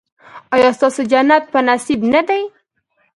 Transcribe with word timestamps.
ایا 0.55 0.69
ستاسو 0.77 1.01
جنت 1.11 1.43
په 1.53 1.59
نصیب 1.67 2.01
نه 2.13 2.21
دی؟ 2.27 2.41